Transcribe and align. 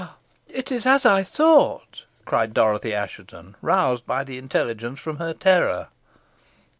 "It 0.47 0.71
is 0.71 0.87
as 0.87 1.05
I 1.05 1.21
thought," 1.21 2.05
cried 2.25 2.55
Dorothy 2.55 2.91
Assheton, 2.91 3.55
roused 3.61 4.07
by 4.07 4.23
the 4.23 4.39
intelligence 4.39 4.99
from 4.99 5.17
her 5.17 5.35
terror. 5.35 5.89